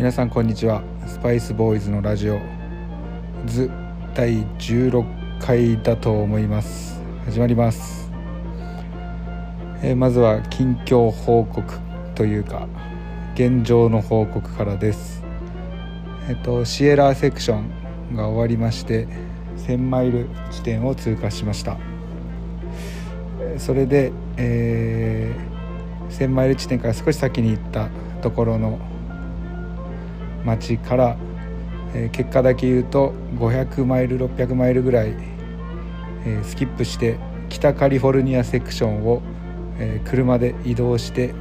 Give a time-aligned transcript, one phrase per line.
[0.00, 0.82] 皆さんこんにちは。
[1.06, 2.40] スパイスボーイズのラジオ。
[3.44, 3.70] 図
[4.14, 7.02] 第16回だと思います。
[7.26, 8.10] 始まります、
[9.82, 11.78] えー、まずは近況報告
[12.14, 12.66] というか
[13.34, 15.22] 現状の報告からです。
[16.30, 19.06] えっとシエラーセクションが終わりまして
[19.66, 21.76] 1000マイル地点を通過しました。
[23.58, 27.90] それで、えー、1000マイル地点から少し先に行った
[28.22, 28.78] ところの
[30.44, 31.16] 町から、
[31.94, 35.14] えー、結果だけ言うと500マイル600マイルぐらい、
[36.24, 39.22] えー、スキップして北カリフォルニアセクションを、
[39.78, 41.34] えー、車で移動して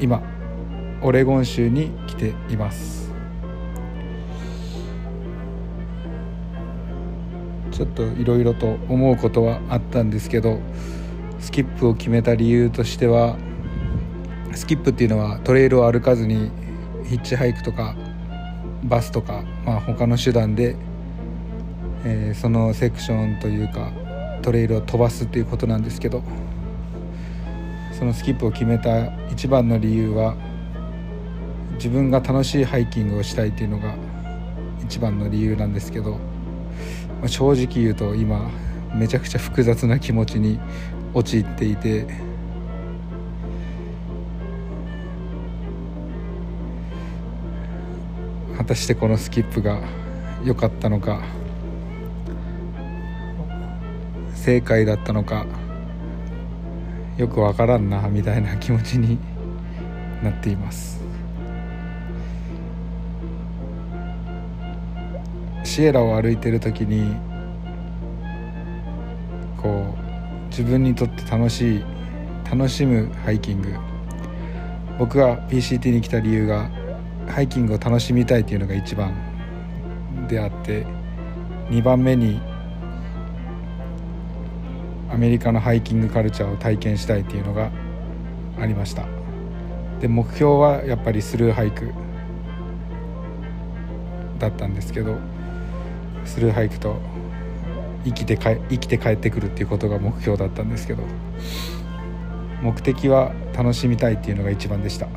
[0.00, 0.22] 今
[1.02, 3.00] オレゴン州に来ています。
[7.70, 10.58] ちょっといろいろと思うことはあったんですけど
[11.38, 13.38] スキップを決めた理由としては
[14.52, 16.50] スキップっていうのはトレイルを歩かずに
[17.10, 17.96] ヒッチハイクとか
[18.84, 20.76] バスとか、まあ、他の手段で、
[22.04, 23.90] えー、そのセクションというか
[24.42, 26.22] トレイルを飛ばすっていうことなんですけど
[27.98, 30.36] そのスキップを決めた一番の理由は
[31.74, 33.96] 自分が楽しいハイキングをしたいっていうのが
[34.84, 36.18] 一番の理由なんですけど、ま
[37.24, 38.48] あ、正直言うと今
[38.94, 40.60] めちゃくちゃ複雑な気持ちに
[41.12, 42.29] 陥っていて。
[48.70, 49.80] たしてこのスキップが
[50.44, 51.24] 良かったのか
[54.32, 55.44] 正解だったのか
[57.16, 59.18] よくわからんなみたいな気持ちに
[60.22, 61.00] なっています。
[65.64, 67.16] シエラを歩いてる時に
[69.60, 69.84] こ
[70.46, 71.84] う自分にとって楽しい
[72.48, 73.74] 楽しむハイキング。
[74.96, 76.70] 僕が PCT に来た理由が
[77.30, 79.14] ハイキングを楽しみたいというのが一番
[80.28, 80.86] であって
[81.68, 82.40] 2番目に
[85.10, 87.70] アメリカのハイキングカルチャーを体験したいっていうのが
[88.58, 89.06] ありました
[90.00, 91.92] で目標はやっぱりスルーハイク
[94.38, 95.16] だったんですけど
[96.24, 96.96] スルーハイクと
[98.04, 101.02] 生きてか生きて帰ってくるっていうことが目標だったんですけど
[102.62, 105.08] 目的は楽しみたいっていうのが一番でした。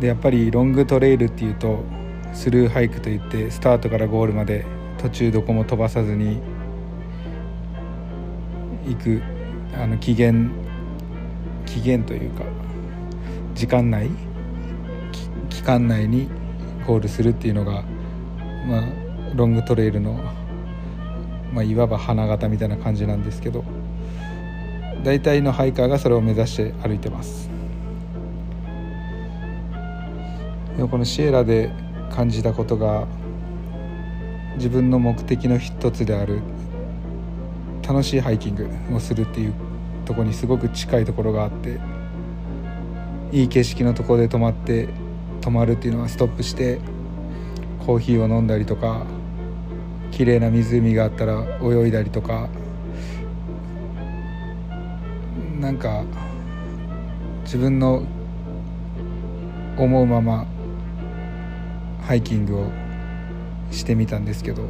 [0.00, 1.84] でやっぱりロングトレイルっていうと
[2.32, 4.66] スルーハイクといってスタートからゴールまで
[4.98, 6.40] 途中どこも飛ばさずに
[8.86, 9.22] 行く
[9.74, 10.50] あの期限
[11.64, 12.44] 期限というか
[13.54, 14.10] 時間内
[15.50, 16.28] 期間内に
[16.86, 17.82] ゴールするっていうのが、
[18.66, 18.84] まあ、
[19.34, 20.12] ロングトレイルの、
[21.52, 23.64] まあ、いわば花形みたいな感じなんですけど
[25.02, 27.55] 大体のハイカーがそれを目指して歩いてます。
[30.76, 31.70] でもこのシエラで
[32.10, 33.06] 感じたことが
[34.56, 36.40] 自分の目的の一つである
[37.86, 39.54] 楽しいハイキングをするっていう
[40.04, 41.80] とこにすごく近いところがあって
[43.32, 44.88] いい景色のところで泊まって
[45.40, 46.78] 泊まるっていうのはストップして
[47.86, 49.06] コーヒーを飲んだりとか
[50.10, 52.48] 綺麗な湖があったら泳いだりとか
[55.60, 56.04] なんか
[57.44, 58.02] 自分の
[59.76, 60.46] 思うまま
[62.06, 62.70] ハイキングを
[63.72, 64.62] してみたんですけど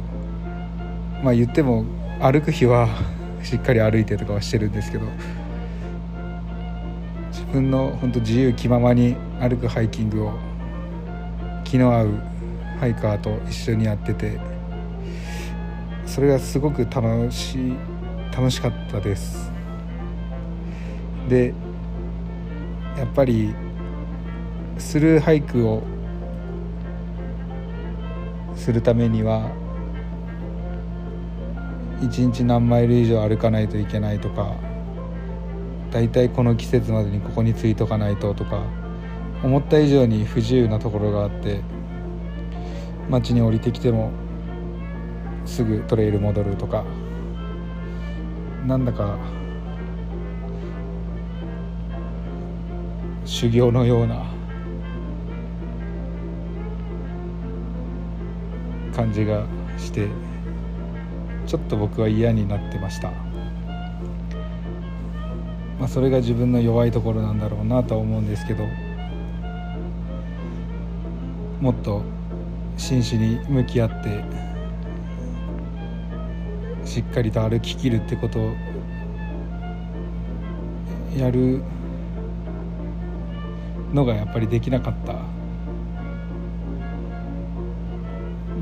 [1.23, 1.85] まあ言っても
[2.19, 2.87] 歩く日は
[3.43, 5.05] しっかり歩いてとかはしてるんですけど
[7.31, 10.33] 自分の本当自由気ままに歩くハイキングを
[11.63, 12.09] 気の合う
[12.79, 14.39] ハイカーと一緒にやってて
[16.05, 17.73] それがすごく楽し
[18.35, 19.51] 楽しかったです。
[21.29, 21.53] で
[22.97, 23.53] やっぱり
[24.77, 25.83] スルーハイクを
[28.67, 29.49] するためには
[32.01, 34.57] 1日何マイル以上歩かないといけないとか
[35.89, 38.65] だいたいこの季節までにここに着いとかないととか
[39.41, 41.61] 思った以上に不自由なところがあって
[43.09, 44.11] 街に降りてきても
[45.45, 46.83] すぐトレイル戻るとか
[48.65, 49.17] なんだか
[53.23, 54.36] 修行のような
[58.97, 59.45] 感じが
[59.77, 60.07] して
[61.45, 63.11] ちょっと僕は嫌になってました、
[65.79, 68.63] まあ、それが自分の弱いところなんだろうなとは思うんですけど
[71.61, 72.01] もっと
[72.75, 74.23] 真摯に向き合って
[76.83, 78.55] しっかりと歩ききるってことを
[81.15, 81.61] やる
[83.93, 85.36] のがやっぱりできなかった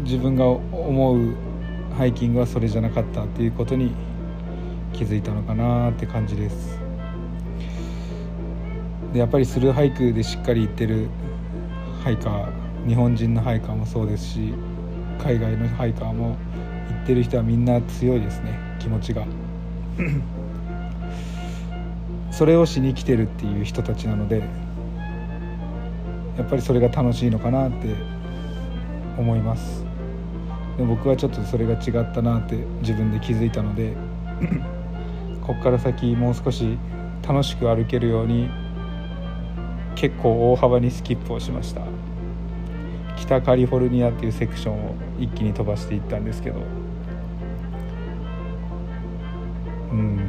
[0.06, 1.34] 自分が思う
[1.98, 3.92] ハイキングはそれじゃなかったっていうことに
[4.94, 6.80] 気づいたのかなって感じです。
[9.12, 11.10] でやっぱりスルーハイクでしっかり行ってる
[12.04, 14.54] ハイカー日本人のハイカーもそうですし
[15.18, 16.38] 海外のハイカーも
[16.90, 19.26] 行ってる人はみんな強いですね気持ちが。
[22.30, 24.44] それをしに来てるっていう人たちなので
[26.38, 27.96] やっぱりそれが楽しいのかなって
[29.18, 29.85] 思います。
[30.78, 33.96] 僕はちょっとそれが違ったなって自分で気づいたので
[35.42, 36.78] こっから先もう少し
[37.26, 38.50] 楽しく歩けるように
[39.96, 41.82] 結構大幅にスキップをしました。
[43.18, 46.60] 北カリフォルニアっていうセクションを一気に飛ばしていったんですけど。
[49.92, 50.20] うん。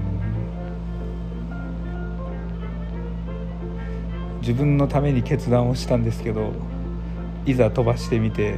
[4.46, 6.52] 自分のために決断をしたんですけど
[7.46, 8.54] いざ飛ばしてみて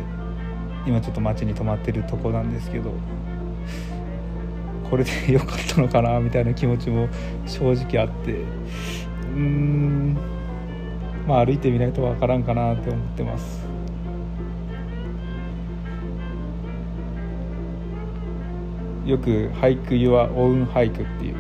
[0.86, 2.92] 今ちょっと街に泊まってるとこなんですけど
[4.88, 7.08] これで 良かったのかなみたいな気持ちも
[7.46, 8.36] 正直あって
[9.34, 10.16] うん
[11.26, 13.68] まあ歩いてみないと分からんかなって思ってます。
[19.04, 21.34] よく「俳句湯はオウン俳句」っていう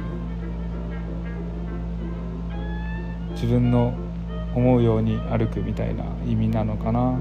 [3.32, 3.92] 自分の
[4.54, 7.18] 思うように歩くみたいな意味なのかな。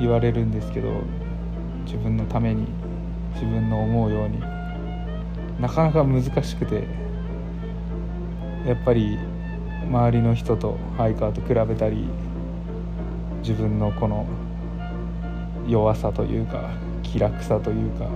[0.00, 0.90] 言われるんですけど
[1.84, 2.66] 自分のために
[3.34, 4.40] 自分の思うように
[5.60, 6.86] なかなか難しくて
[8.66, 9.18] やっぱり
[9.86, 12.08] 周りの人とハイカーと比べたり
[13.40, 14.26] 自分のこの
[15.68, 16.70] 弱さというか
[17.02, 18.08] 気楽さというか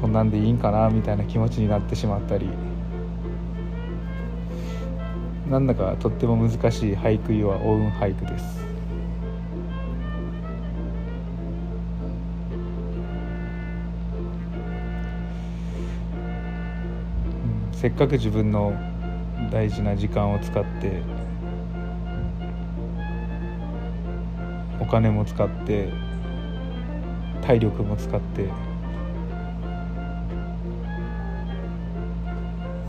[0.00, 2.48] こんなんでいいんかなみたいな気持ちになってしまったり
[5.50, 8.69] なんだかとっても難しい俳句はオウン俳句です。
[17.80, 18.74] せっかく自分の
[19.50, 21.00] 大事な時間を使って
[24.78, 25.90] お金も使って
[27.40, 28.50] 体力も使って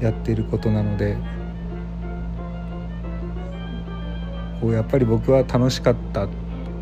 [0.03, 1.15] やってることなので
[4.59, 6.29] こうやっぱり僕は楽しかったっ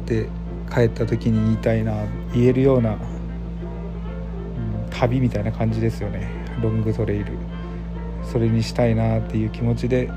[0.08, 0.28] て
[0.74, 1.94] 帰った時に言いたいな
[2.34, 3.00] 言えるような、うん、
[4.90, 6.28] 旅みたいな感じですよね
[6.60, 7.59] ロングトレイル。
[8.24, 10.10] それにしたいなっていう気持ちで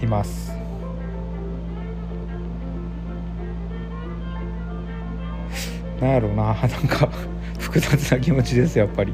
[0.00, 0.52] います。
[6.00, 6.44] なんやろうな。
[6.54, 7.08] なんか
[7.60, 9.12] 複雑な気持ちですやっぱり。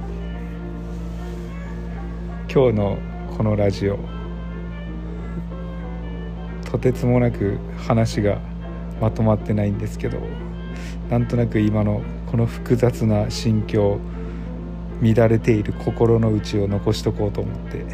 [2.53, 2.99] 今日の
[3.37, 3.99] このラジオ。
[6.65, 8.39] とてつもなく話が
[9.01, 10.19] まとまってないんですけど。
[11.11, 13.99] なんとなく今のこの複雑な心境。
[15.03, 17.85] 乱れている心の内を残しとこうと思って、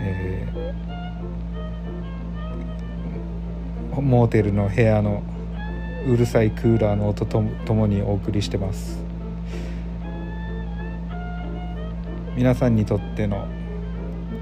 [0.00, 5.22] えー、モーテルの部屋の
[6.06, 8.98] うるさいクーラーの音とともにお送りしてます。
[12.36, 13.48] 皆さんにとっての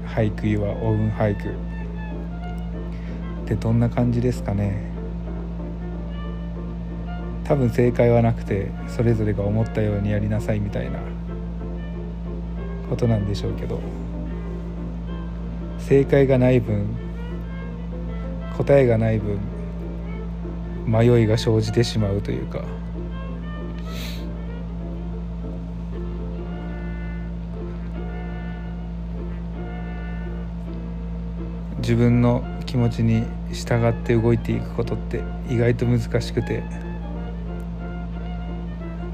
[0.05, 1.49] 俳句はオウン俳句。
[1.49, 4.96] ってどんな感じですかね。
[7.47, 10.99] 多分正解はなくてそれぞれが思ったようにやりなさいみたいな
[12.89, 13.79] ことなんでしょうけど
[15.79, 16.97] 正解がない分
[18.57, 19.39] 答えがない分
[20.85, 22.61] 迷いが生じてしまうというか。
[31.79, 33.23] 自分の気持ちに
[33.53, 36.61] 従って動いていくことって意外と難しくて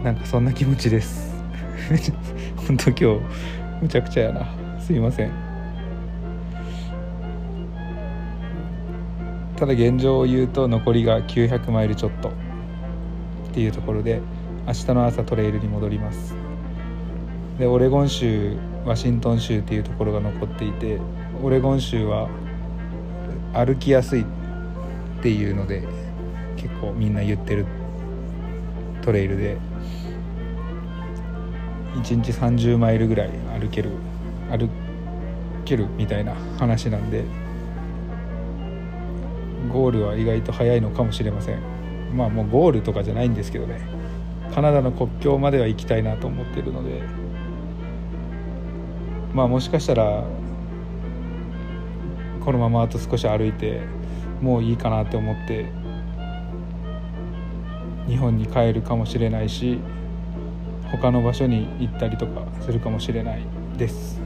[0.04, 1.34] なんかそんな気持ちです。
[2.68, 3.06] 本当今日
[3.82, 4.46] むちゃくちゃやな。
[4.80, 5.32] すいません。
[9.56, 12.30] ただ現状を言うと残りが900マイルちょっと。
[12.30, 12.32] っ
[13.54, 14.20] ていうところで
[14.68, 16.36] 明日の朝トレイルに戻ります。
[17.58, 21.00] でオレゴン州ワシントン州っていうところが残っていて
[21.42, 22.28] オレゴン州は
[23.54, 24.26] 歩きやすいっ
[25.22, 25.88] ていうので
[26.58, 27.66] 結構みんな言ってる
[29.04, 29.58] トレイルで。
[31.96, 33.30] 1日30マイルぐらい
[33.60, 33.92] 歩ける
[34.50, 34.68] 歩
[35.64, 37.24] けるみたいな話なんで。
[39.72, 41.60] ゴールは意外と早いのかもしれません。
[42.16, 43.82] まあもうゴールとかじゃないんですけどね。
[44.54, 47.02] カナダの国境までは行きたいなと思ってるので。
[49.34, 50.24] まあもしかしたら
[52.46, 53.82] このままあと少し歩いて
[54.42, 55.66] もういいかなって思って
[58.08, 59.80] 日本に帰るかもしれないし
[60.92, 63.44] 他の場所に行ったりとかするかもしれない
[63.78, 64.22] です。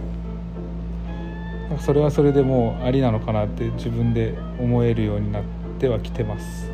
[1.79, 5.43] それはそれでもうありなのかなって自分で思えるようになっ
[5.79, 6.71] てはきてます。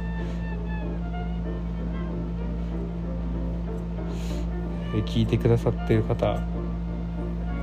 [5.06, 6.40] 聞いてくださってる方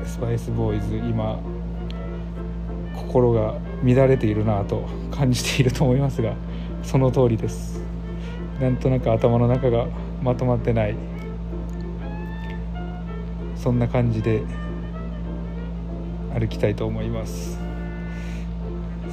[0.04, 1.38] スパイスボーイズ今
[2.96, 3.54] 心が
[3.84, 6.34] 乱れているなと感じていると思いますが
[6.82, 7.80] その通りです。
[8.60, 9.86] なんとなく頭の中が
[10.22, 10.94] まとまってない。
[13.56, 14.42] そんな感じで
[16.38, 17.58] 歩きたいと思います。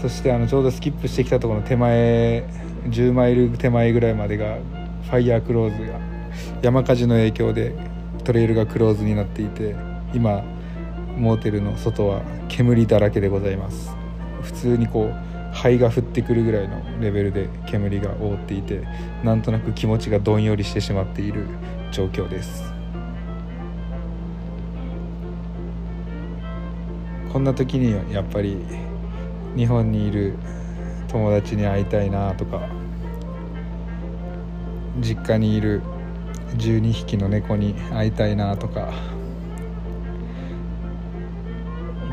[0.01, 2.45] そしてあのちょうどスキップしてきたところの手前
[2.89, 4.57] 10マイル手前ぐらいまでが
[5.03, 5.99] ファイヤークローズが
[6.61, 7.73] 山火事の影響で
[8.23, 9.75] トレイルがクローズになっていて
[10.13, 10.43] 今
[11.17, 13.95] モーテルの外は煙だらけでございます。
[14.43, 15.26] 普通にこう
[15.57, 18.83] 灰が降ってくるぐらいのレベルで煙が覆っていて
[19.23, 21.47] なんとなく気持ちがどんよりしてしまっている
[21.91, 22.71] 状況です。
[27.33, 28.57] こんな時にはやっぱり
[29.55, 30.35] 日本にいる
[31.07, 32.69] 友達に会いたいなとか
[34.99, 35.81] 実家にいる
[36.55, 38.93] 12匹の猫に会いたいなとか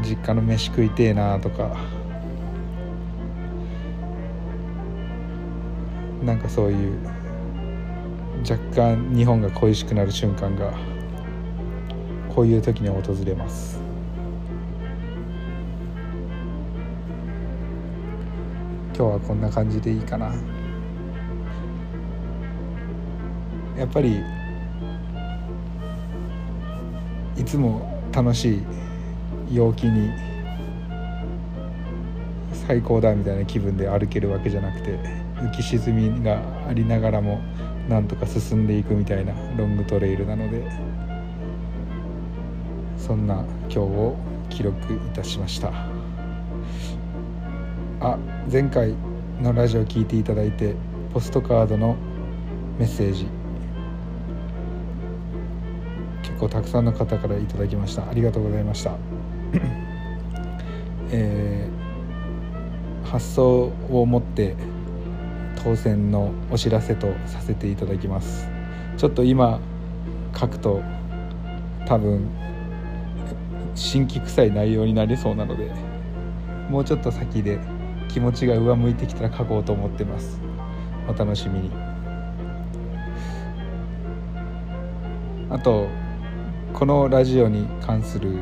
[0.02, 1.93] 実家の飯食いてえなとか
[6.25, 6.99] なんかそういう
[8.49, 10.73] 若干日本が恋しくなる瞬間が
[12.35, 13.78] こういう時に訪れます。
[18.97, 20.33] 今日はこんな感じでいいかな。
[23.76, 24.23] やっぱり
[27.37, 28.62] いつも楽しい
[29.52, 30.34] 陽気に
[32.66, 34.99] 最高だみたいな気分で歩けるわけじゃなくて
[35.37, 37.40] 浮き沈みがありながらも
[37.88, 40.71] なんとか進んでいくみたいなロングトレイルなので
[42.97, 44.16] そんな今日を
[44.49, 45.73] 記録いたしました。
[48.00, 48.18] あ
[48.50, 48.94] 前回
[49.40, 50.75] のラジオ聞いていただいて
[51.12, 51.97] ポストカードの
[52.78, 53.26] メッセージ。
[56.23, 58.09] 結構たくさんの方からいただきました。
[58.09, 58.97] ありがとうございました。
[61.11, 61.53] えー、
[63.14, 64.56] 発送をもって
[65.62, 68.49] 当選のお知らせとさせていただきます。
[68.97, 69.61] ちょっと今
[70.37, 70.83] 書くと
[71.87, 72.28] 多分
[73.76, 75.71] 新規臭い内容になりそうなので
[76.68, 77.61] もうちょっと先で
[78.09, 80.40] 気持ちが上向いてきたら書こうと思ってます。
[81.09, 81.71] お楽しみに。
[85.50, 85.87] あと
[86.73, 88.38] このラジオに関する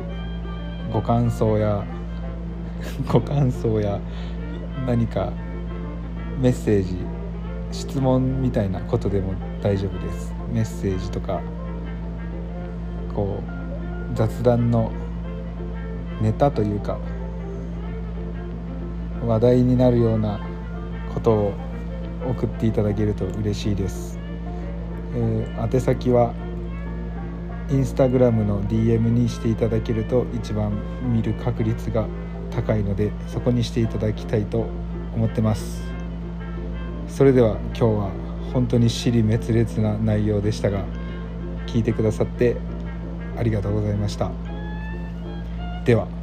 [0.91, 1.85] ご感想や
[3.07, 3.99] ご感想や
[4.85, 5.31] 何か
[6.39, 6.97] メッセージ
[7.71, 10.33] 質問みたいなことでも大丈夫です。
[10.51, 11.41] メッセージとか
[13.13, 14.91] こう雑談の
[16.21, 16.99] ネタというか
[19.25, 20.39] 話題になるような
[21.13, 21.53] ことを
[22.29, 24.19] 送っていただけると嬉しいです、
[25.15, 26.33] えー、宛先は
[27.69, 32.07] インスタグラムの DM にしていただけると一番見る確率が
[32.55, 34.67] 高いのでそこにしていただきたいと
[35.15, 35.81] 思ってます。
[37.07, 38.11] それでは今日は
[38.53, 40.85] 本当に尻滅裂な内容でしたが
[41.67, 42.55] 聞いてくださって
[43.37, 44.31] ありがとうございました。
[45.85, 46.22] では。